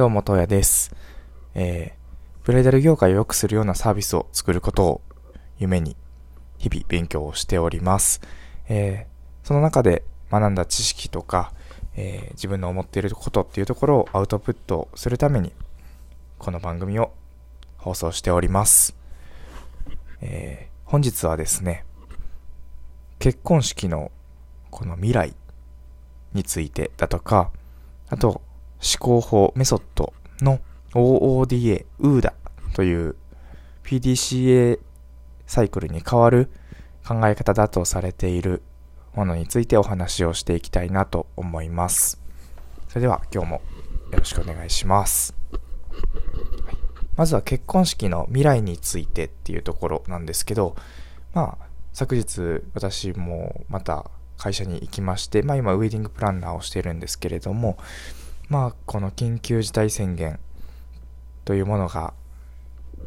[0.00, 0.96] どうも、とやです。
[1.54, 5.00] えー、ブライダル業界を良くするようなサービスを作ることを
[5.58, 5.94] 夢に
[6.56, 8.22] 日々勉強をしております。
[8.70, 11.52] えー、その中で学んだ知識とか、
[11.96, 15.52] えー自分の思っていることっていうところをアウトプットするために、
[16.38, 17.12] この番組を
[17.76, 18.96] 放送しております。
[20.22, 21.84] えー本日はですね、
[23.18, 24.10] 結婚式の
[24.70, 25.34] この未来
[26.32, 27.50] についてだとか、
[28.08, 28.40] あと、
[28.82, 30.58] 思考法、メソッドの
[30.94, 32.32] OODA、UDA
[32.74, 33.16] という
[33.84, 34.78] PDCA
[35.46, 36.50] サイクルに変わる
[37.06, 38.62] 考え方だとされている
[39.14, 42.20] ものについてお話をしていきたいなと思います。
[42.88, 43.62] それでは今日も
[44.12, 45.34] よろしくお願いします。
[47.16, 50.74] まずは結婚式の未来についてっていうところなんですけど、
[51.34, 57.76] まあ、昨日私もまた会社に行きまして、まあ今ウェディングプランナーをしてるんですけれども、
[58.50, 60.40] まあこの緊急事態宣言
[61.44, 62.12] というものが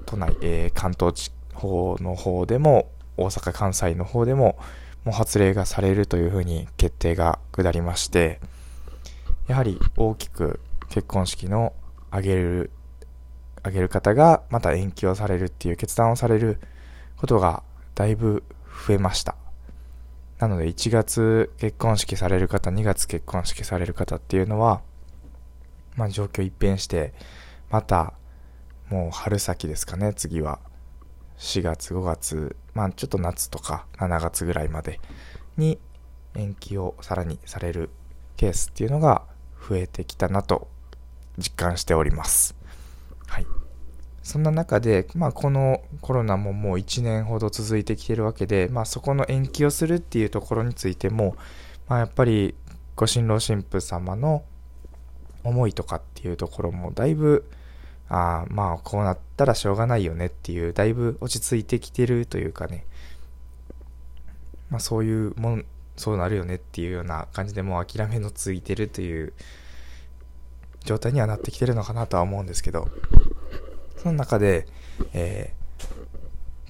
[0.06, 4.58] 都内、えー関東地方の方でも大阪、関西の方でも
[5.04, 8.40] もう発令がされるというふうに決定が下りまして、
[9.48, 11.74] やはり大きく結婚式の
[12.10, 12.72] 挙げる、
[13.58, 16.58] 挙げる方がまた延期をされるっていう決断をされる
[17.18, 17.64] ことが
[17.96, 18.44] だいぶ
[18.88, 19.36] 増えました。
[20.40, 24.82] なので1月結婚式される方、2月結婚式される方っていうのは、
[25.96, 27.14] まあ状況一変して、
[27.70, 28.14] また
[28.90, 30.60] もう春先ですかね、次は。
[31.38, 35.00] 4月、5月、まあちょっと夏とか7月ぐらいまで
[35.58, 35.80] に
[36.36, 37.90] 延期をさらにされる
[38.38, 39.24] ケースっていうのが
[39.68, 40.68] 増えてきたなと
[41.38, 42.56] 実感しております。
[43.28, 43.48] はい。
[44.22, 51.36] そんな中で、まあ、このコロナももう1年ほど続いてきてるわけで、まあ、そこの延期をするっていうところについても、
[51.90, 52.56] まあ、やっぱり
[52.96, 54.44] ご新郎新婦様の
[55.44, 57.50] 思いとかっていうところもだいぶ
[58.10, 62.86] ああまあこうなったらしょうがないよねっていうだいぶ落ち着いてきてるというかね、
[64.70, 65.66] まあ、そういうもん
[65.96, 69.34] そうなるよねっていうような感じでもう諦めのついてるという
[70.86, 72.90] 状態にはなってきてるのかなとは思うんですけど
[73.98, 74.68] その中で、
[75.14, 75.64] えー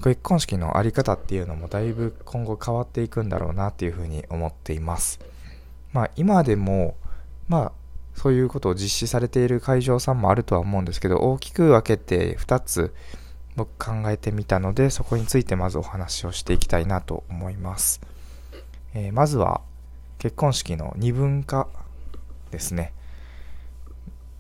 [0.03, 5.22] 結婚式のあり方っていうのもだいぶ今後変わっていくんだろうなっていうふうに思っています。
[5.94, 6.97] まあ今でも、
[7.47, 7.72] まあ
[8.16, 12.94] そういうことを実施されている会場さんもあるとは思うんですけど、大きく分けて2つ
[13.56, 18.02] 僕考えてみたので、そこについてまずお話をしていきたいなと思います。
[18.94, 19.62] えーまずは
[20.19, 21.68] 結婚式の二分化
[22.52, 22.94] ですね。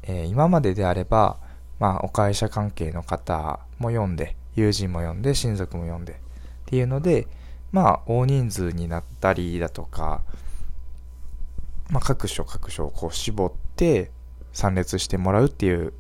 [0.03, 1.37] えー今までであれば、
[1.79, 6.15] まあ、お会社関係の方も読んで、友人も読んで、親族も読んで、っ
[6.65, 7.27] ていうので、
[7.71, 10.21] まあ、大人数になったりだとか、
[11.93, 14.09] まあ、各所各所をこう絞って
[14.51, 15.93] 参列してもらうっていう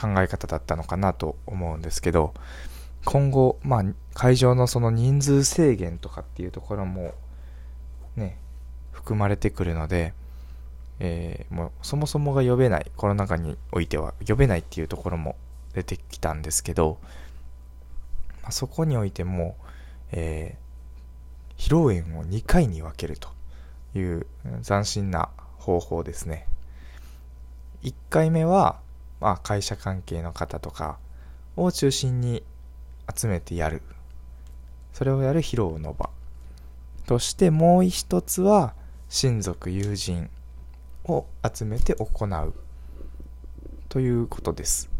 [0.00, 2.34] 考え方だったのかなと思うんですけど、
[3.04, 3.84] 今後、まあ、
[4.14, 7.14] 会場のその人数制限とかっていうところも、
[8.14, 8.38] ね、
[8.92, 10.14] 含まれてくるので、
[11.00, 15.34] えーもうそもそもが呼べないコロナ禍においては呼べないっていうところも
[15.74, 16.98] 出てきたんですけど、
[18.42, 19.56] まあ、そこにおいても、
[20.12, 20.68] えー
[21.58, 23.30] 披露宴を2回に分けると。
[23.98, 24.26] いう
[24.66, 25.28] 斬新な
[25.58, 26.46] 方法ですね。
[27.82, 28.80] 1回目は、
[29.20, 30.98] まあ、会社関係の方とか
[31.56, 32.42] を中心に
[33.14, 33.82] 集めてやる。
[34.92, 36.10] それをやる披露の場
[37.06, 38.74] としてもう一つは
[39.08, 40.28] 親族友人
[41.04, 42.54] を集めて行う。
[43.88, 44.90] ということです。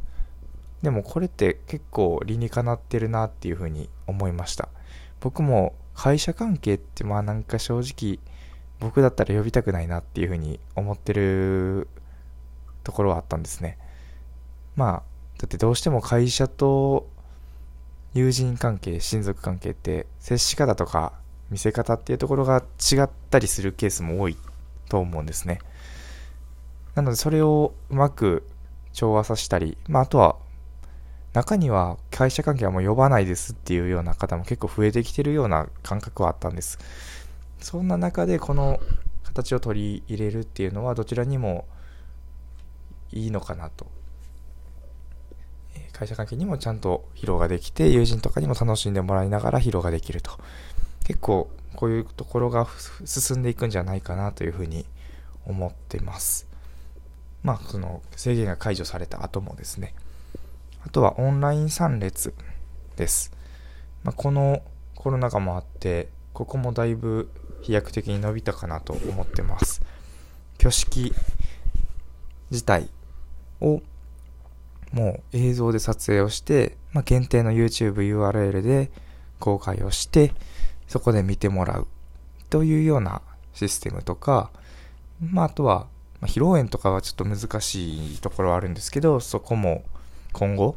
[0.82, 4.68] でもこれって結構理にかなってるなっていうふうに思いました。
[5.20, 8.20] 僕も会社関係ってまあなんか正直
[8.80, 11.88] 僕だったら呼びたくないなっていうふうに思ってる
[12.84, 13.78] ところはあったんですね。
[14.76, 15.02] まあ
[15.38, 17.08] だってどうしても会社と
[18.14, 21.12] 友人関係親族関係って接し方とか
[21.50, 24.36] 見せ方っていうところが違ったりするケースも多い
[24.88, 25.60] と思うんですね。
[26.94, 28.46] なのでそれをうまく
[28.92, 30.36] 調和させたり、まあ、あとは
[31.32, 36.78] 中には会社関係はもう呼ばないですっていうような方も結構増えてきてるような感覚はあったんです。
[37.60, 38.80] そんな中でこの
[39.24, 41.66] 形を取り入れるっていうのはどちらにも
[43.12, 43.86] いいのかなと。
[45.92, 50.30] 会社関係にもちゃんと披露ができて友人とかにも楽しんでもらいながら披露ができると。
[51.04, 52.66] 結構こういうところが
[53.04, 54.86] 進んでいくんじゃないかなというふうに
[55.46, 56.46] 思ってます。
[57.42, 59.94] まあその制限が解除された後もですね。
[60.86, 62.32] あとはオンライン参列
[62.96, 63.32] です。
[64.04, 64.62] まあ、この
[64.94, 67.30] コロナ禍もあって、ここもだいぶ
[67.62, 69.82] 飛躍的に伸びたかなと思ってます。
[70.58, 71.14] 挙式
[72.50, 72.88] 自体
[73.60, 73.82] を
[74.92, 78.90] もう映像で撮影をして、まあ、限定の YouTube URL で
[79.38, 80.32] 公開をして、
[80.86, 81.86] そこで見てもらう
[82.50, 83.22] というような
[83.52, 84.50] システムとか、
[85.20, 85.86] まあ、あとは、
[86.20, 89.84] まあ、披露宴とかはちょっと難しいところはあるんですけど、そこも
[90.32, 90.76] 今後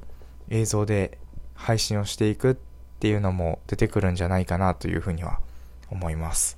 [0.49, 1.17] 映像で
[1.55, 2.55] 配信をしていくっ
[2.99, 5.39] ていうのも出てくるんじゃないかなというふうには
[5.89, 6.57] 思います。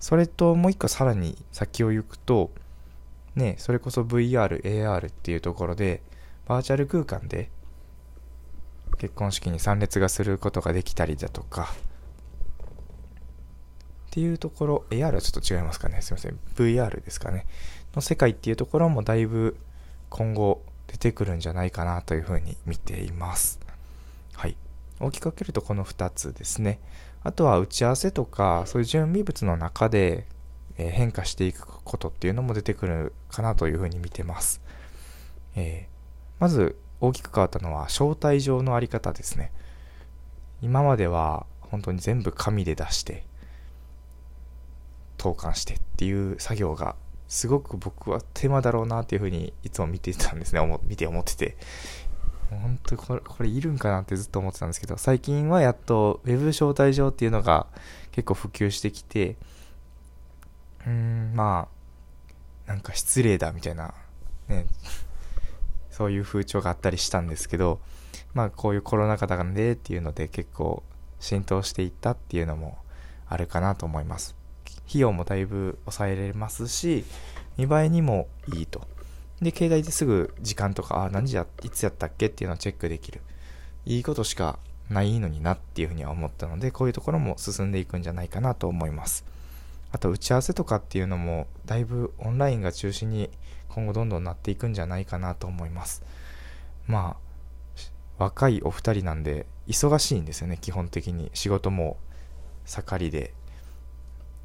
[0.00, 2.50] それともう一個さらに先を行くと、
[3.36, 6.02] ね、それこそ VR、AR っていうところで、
[6.46, 7.50] バーチャル空間で
[8.98, 11.68] 結婚式に参列がすることができたりだとか、
[14.10, 16.02] っていうところ、AR はちょっと違いますかね。
[16.02, 16.38] すいません。
[16.56, 17.46] VR ですかね。
[17.94, 19.56] の世界っていうところもだいぶ
[20.08, 23.60] 今後出てくるんじゃないかなというふうに見ています。
[24.32, 24.56] はい。
[24.98, 26.80] 大きく分けるとこの2つですね。
[27.22, 30.26] あとは打ち合わせとか、そういう準備物の中で
[30.76, 34.62] 変化していくことっていうのも出てくるかなというふうに見てます。
[35.54, 39.52] えー、まず大きく変わったのは招待状のあり方ですね。
[40.62, 43.24] 今までは本当に全部紙で出して、
[45.18, 46.96] 投函してっていう作業が
[47.28, 50.78] すごく僕は手間だろうなっていうふうにいつも見てたんですね。
[50.84, 51.56] 見て思ってて。
[52.50, 57.66] 本当これ、これいるんかなってずっと思ってたんですけど、最近はやっと Web 招待状っていうのが
[58.12, 59.36] 結構普及してきて、
[60.86, 61.68] うーん、ま
[62.66, 63.94] あ、なんか失礼だみたいな、
[64.48, 64.66] ね、
[65.90, 67.80] そういう風潮があったりしたんですけど、
[68.32, 70.82] まあこういうコロナ禍だからねっていうので結構
[71.18, 72.78] 浸透していったっていうのも
[73.28, 74.36] あるかなと思います。
[74.88, 77.04] 費用もだいぶ抑えられますし、
[77.56, 78.86] 見栄えにもいいと。
[79.42, 83.20] で、携帯ですぐ時間とか、あ、何時や、いつやったっけっていうのをチェックできる。
[83.86, 84.58] いいことしか
[84.90, 89.24] ないのになっていうふうには思ったので、こういうところも進んでいくんじゃないかなと思います。
[89.92, 93.30] あと、打ち合わせとかっていうのも、だいぶオンラインが中心に
[93.68, 96.02] 今後どんどんなっていくんじゃないかなと思います。
[96.86, 97.30] まあ、
[98.18, 101.30] 若いお二人なんで、忙しいんですよね、基本的に。
[101.32, 101.96] 仕事も
[102.66, 103.32] 盛りで、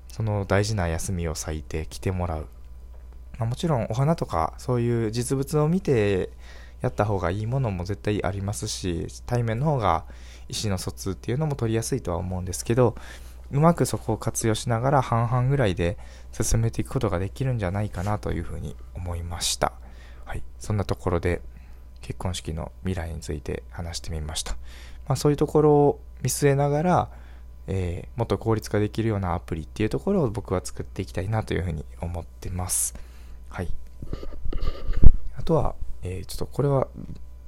[0.07, 2.47] その大事な休みを割いて来てもらう。
[3.37, 6.29] まあ、もちろんお花とかそういう実物を見て
[6.81, 10.05] やった方がいいものも絶対ありますし対面の方が
[10.47, 12.95] 意思の疎通っていうのも取りやすいとは思うんですけど
[13.51, 15.97] うまくそこを活用しながら半々ぐらいで
[16.31, 19.73] 進めていくことができるんじゃないかなというふうに思いました。
[20.25, 20.43] はい。
[20.59, 21.41] そんなところで
[22.01, 24.53] 結婚式の未来について話してみました。
[25.07, 27.09] まあそういうところを見据えながら、
[27.67, 32.95] えー、もっと効率化できるようなアプリっていうところを僕は作っていきたいなというふうに思ってます。
[33.55, 33.69] はい。
[35.37, 36.89] あとは、えー、ちょっとこれは、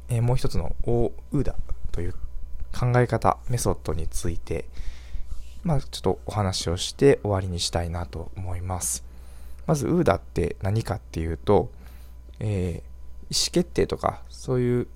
[0.08, 1.54] えー、もう一つの OUDA
[1.92, 2.14] という
[2.74, 4.70] 考え方、メソッドについて、
[5.66, 9.04] まあ、ちょっとお話をして終わりにしたいなと思います。
[9.66, 11.70] まず、UDA って何かっていうと、
[12.40, 14.88] えー、意思決定とか、そういう、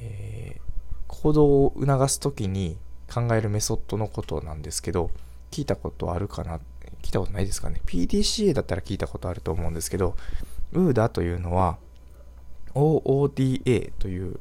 [0.00, 0.60] えー、
[1.08, 2.76] 行動を促すときに
[3.12, 5.10] 考えるメソッドのことなんですけど、
[5.50, 6.60] 聞いたことあるかな
[7.02, 7.80] 聞いたことないですかね。
[7.86, 10.16] PDCA だったら聞いたことあると思うんですけど、
[10.72, 11.78] UDA というのは、
[12.74, 14.40] OODA という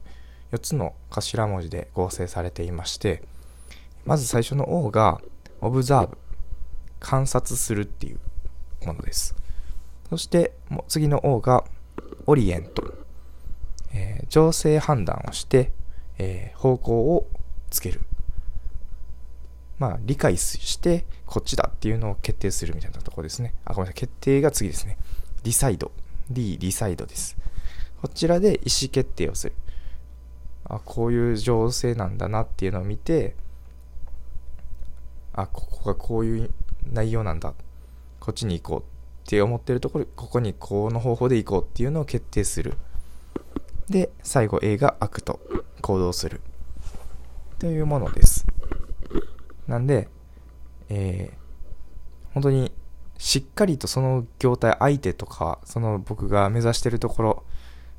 [0.51, 3.23] 4つの頭文字で合成されていまして、
[4.05, 5.21] まず最初の O が
[5.61, 6.17] Observe、
[6.99, 8.19] 観察するっていう
[8.85, 9.35] ものです。
[10.09, 10.53] そして
[10.87, 11.65] 次の O が
[12.25, 12.93] Orient、
[13.93, 15.71] えー、情勢判断をして、
[16.17, 17.27] えー、方向を
[17.69, 18.01] つける。
[19.79, 23.53] まあ、理解して、こっちだっていうのを決定するみたいなとこですね。
[23.65, 23.93] あ、ごめんなさい。
[23.95, 24.97] 決定が次ですね。
[25.43, 25.91] リサイド。
[26.29, 27.37] D、 Decide です。
[28.01, 29.53] こちらで意思決定をする。
[30.63, 33.35] あ、こういう情勢なんだなっていうのを見て、
[35.33, 36.51] あ、ここがこういう
[36.91, 37.53] 内容なんだ。
[38.19, 42.75] こっちに行こうって思ってるところ、ここにこの方法で行こうっていうのを決定する。
[43.89, 45.39] で、最後 A が Act。
[45.81, 46.41] 行動する。
[47.59, 48.45] というものです。
[49.67, 50.09] なんで、
[50.89, 52.71] えー、本当に
[53.17, 57.43] しっかりとその業態、相手とか、その僕が目指してるところ、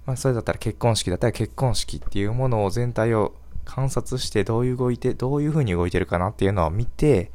[0.06, 7.32] まあ、それだったら結婚式だったら結婚式っていうものを全体を観察してどういう動いて、どういう風に動いてるかなっていうのを見て、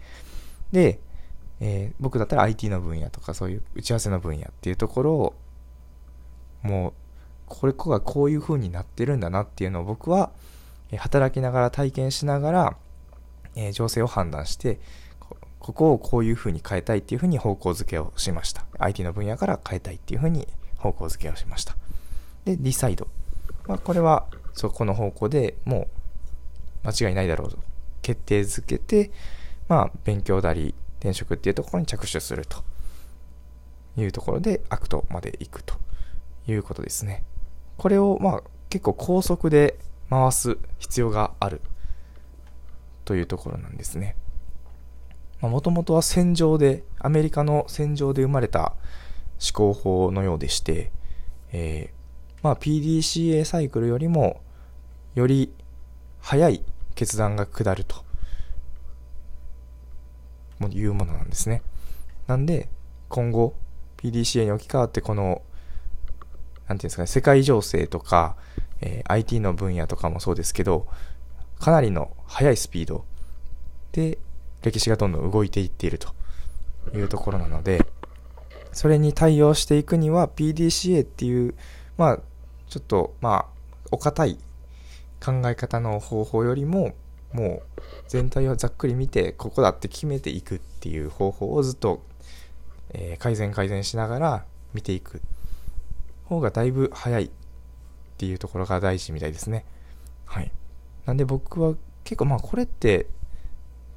[0.72, 1.00] で、
[1.60, 5.36] えー、僕だったら IT の分野とかそういう打ち合わせの分野っていうところを、
[6.62, 6.93] もう、
[7.45, 10.31] これこがこういう風になってるんだなっていうのを僕は、
[10.98, 12.77] 働きながら体験しながら、
[13.55, 14.79] えー、情勢を判断して、
[15.63, 18.65] ここをこういう風に変えたいっていう風に方向づけをしました。
[18.79, 20.46] IT の分野から変えたいっていう風に
[20.77, 21.77] 方向づけをしました。
[22.43, 23.07] で、 Decide。
[23.65, 25.88] まあ、これは、そこの方向でも
[26.84, 27.58] う間違いないだろうと
[28.01, 29.12] 決定づけて、
[29.70, 32.62] まあ、勉強だり、転職っていうところに着手すると
[33.96, 35.75] いうところで、 Act まで行くと
[36.46, 37.24] いうことですね。
[37.77, 39.79] これを、まあ、結構高速で
[40.10, 41.62] 回す必要がある
[43.05, 44.17] というところなんですね。
[45.50, 48.73] もともとは戦場で、アメリカの戦場で生まれた
[49.41, 50.91] 思考法のようでして、
[51.51, 54.41] えー、まあ、PDCA サイクルよりも
[55.15, 55.53] より
[56.19, 56.63] 早い
[56.95, 58.03] 決断が下ると
[60.69, 61.62] いうものなんですね。
[62.27, 62.69] なんで、
[63.09, 63.53] 今後
[63.97, 65.41] PDCA に置き換わってこの、
[66.67, 68.38] なんていうんですかね、世界情勢とか、
[68.81, 70.88] えー、IT の分野とかもそうですけど、
[71.59, 73.05] かなりの速いスピード
[73.91, 74.17] で
[74.63, 76.13] 歴史がどんどん動いていっていると
[76.96, 77.86] いうところなので、
[78.72, 81.55] それに対応していくには PDCA っていう、
[81.98, 82.20] まあ、
[82.67, 83.46] ちょっと、まあ、
[83.91, 84.39] お堅い
[85.24, 86.96] 考え方の方法よりも、
[87.32, 92.03] もう全体をざっくり見て、ここだって決めていくっていう方法をずっと、
[92.89, 95.22] えー、改善改善しながら見ていく
[96.25, 97.29] 方がだいぶ早いっ
[98.17, 99.65] ていうところが大事みたいですね。
[100.25, 100.51] はい。
[101.05, 103.08] なんで僕は結構まあこれって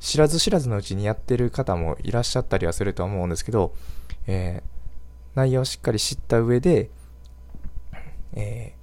[0.00, 3.74] 知らず知らずのうちにやってる方もいらっしゃったりはするとは思うんですけど、
[4.26, 6.90] えー、内容をしっかり知った上で、
[8.34, 8.74] え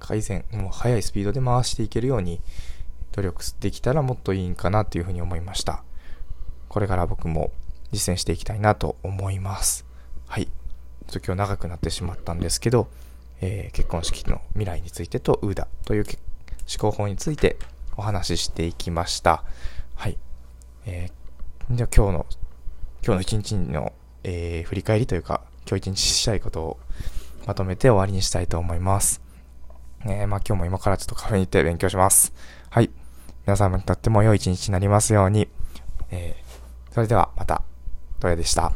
[0.00, 2.40] ー、改善、もう速いスピードで回していけるように
[3.12, 5.84] 努力できたらもっといいんかなというふうに思いました。
[6.68, 7.52] これから僕も
[7.92, 9.86] 実践していきたいなと思います。
[10.26, 10.46] はい。
[10.46, 10.50] ちょ
[11.18, 12.88] っと今日長くなってしまったんですけど、
[13.40, 16.16] えー、結婚式の未来についてとウーダという思
[16.78, 17.56] 考法について
[17.96, 19.44] お話ししていきました。
[19.94, 20.18] はい。
[20.86, 22.26] えー、じゃあ今日の、
[23.04, 26.78] 今日の一日の、えー、振り返りというか、今日一日したいことを
[27.46, 29.20] まとめて終わりにしたいと思います。
[30.06, 32.32] えー、まあ今日も今からちょっとカフェに行って勉強します。
[32.70, 32.90] はい。
[33.46, 35.48] 皆様にとっても良い一日になりますように。
[36.10, 37.62] えー、それではまた、
[38.20, 38.72] トヤでした。